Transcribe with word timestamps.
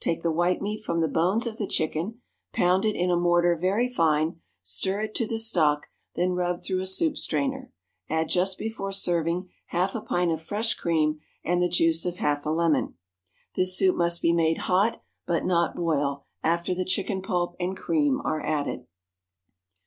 Take 0.00 0.20
the 0.20 0.30
white 0.30 0.60
meat 0.60 0.84
from 0.84 1.00
the 1.00 1.08
bones 1.08 1.46
of 1.46 1.56
the 1.56 1.66
chicken, 1.66 2.20
pound 2.52 2.84
it 2.84 2.94
in 2.94 3.10
a 3.10 3.16
mortar 3.16 3.56
very 3.56 3.88
fine, 3.88 4.38
stir 4.62 5.00
it 5.00 5.14
to 5.14 5.26
the 5.26 5.38
stock, 5.38 5.86
then 6.14 6.34
rub 6.34 6.62
through 6.62 6.80
a 6.80 6.84
soup 6.86 7.16
strainer; 7.16 7.72
add 8.06 8.28
just 8.28 8.58
before 8.58 8.92
serving 8.92 9.48
half 9.68 9.94
a 9.94 10.02
pint 10.02 10.30
of 10.30 10.42
fresh 10.42 10.74
cream 10.74 11.20
and 11.42 11.62
the 11.62 11.70
juice 11.70 12.04
of 12.04 12.18
half 12.18 12.44
a 12.44 12.50
lemon. 12.50 12.96
This 13.54 13.78
soup 13.78 13.96
must 13.96 14.20
be 14.20 14.34
made 14.34 14.58
hot, 14.68 15.02
but 15.24 15.46
not 15.46 15.74
boil, 15.74 16.26
after 16.44 16.74
the 16.74 16.84
chicken 16.84 17.22
pulp 17.22 17.56
and 17.58 17.74
cream 17.74 18.20
are 18.22 18.42
added. 18.44 18.86